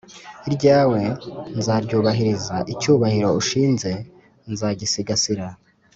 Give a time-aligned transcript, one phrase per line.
[0.47, 1.01] iryawe
[1.57, 3.91] nzaryubahiriza icyubahiro unshinze
[4.51, 5.45] nzagisigasira,